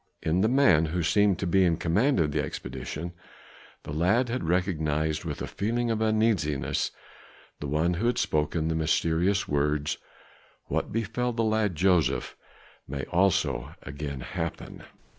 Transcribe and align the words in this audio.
In 0.23 0.41
the 0.41 0.47
man 0.49 0.85
who 0.85 1.03
seemed 1.03 1.37
to 1.37 1.45
be 1.45 1.63
in 1.63 1.77
command 1.77 2.19
of 2.19 2.31
the 2.31 2.41
expedition, 2.43 3.13
the 3.83 3.93
lad 3.93 4.29
had 4.29 4.43
recognized 4.43 5.25
with 5.25 5.43
a 5.43 5.45
feeling 5.47 5.91
of 5.91 6.01
uneasiness 6.01 6.89
the 7.59 7.67
one 7.67 7.93
who 7.93 8.07
had 8.07 8.17
spoken 8.17 8.67
the 8.67 8.73
mysterious 8.73 9.47
words, 9.47 9.99
"What 10.65 10.91
befell 10.91 11.33
the 11.33 11.43
lad 11.43 11.75
Joseph 11.75 12.35
may 12.87 13.03
also 13.11 13.75
again 13.83 14.21
happen." 14.21 14.85